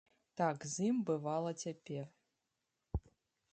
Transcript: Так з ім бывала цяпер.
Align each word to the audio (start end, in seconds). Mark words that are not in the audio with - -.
Так 0.39 0.63
з 0.71 0.87
ім 0.87 0.97
бывала 1.09 1.53
цяпер. 1.65 2.05